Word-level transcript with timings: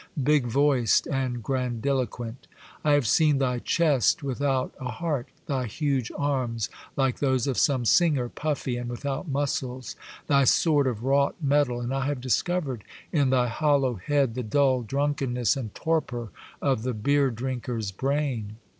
big 0.23 0.47
voiced 0.47 1.05
and 1.11 1.43
grandiloquent, 1.43 2.47
I 2.83 2.93
have 2.93 3.05
seen 3.05 3.37
thy 3.37 3.59
chest 3.59 4.23
without 4.23 4.73
a 4.79 4.89
heart, 4.93 5.29
thy 5.45 5.65
huge 5.67 6.11
arms, 6.17 6.69
like 6.95 7.19
those 7.19 7.45
of 7.45 7.55
some 7.59 7.85
singer, 7.85 8.27
puffy 8.27 8.77
and 8.77 8.89
without 8.89 9.27
muscles, 9.27 9.95
thy 10.25 10.43
sword 10.45 10.87
of 10.87 11.03
wrought 11.03 11.35
metal, 11.39 11.79
and 11.81 11.93
I 11.93 12.07
have 12.07 12.19
discovered 12.19 12.83
in 13.11 13.29
thy 13.29 13.47
hollow 13.49 13.93
head 13.93 14.33
the 14.33 14.41
dull 14.41 14.81
drunkenness 14.81 15.55
and 15.55 15.71
torpor 15.75 16.29
of 16.63 16.81
the 16.81 16.95
beer 16.95 17.29
drinker's 17.29 17.91
brain. 17.91 18.55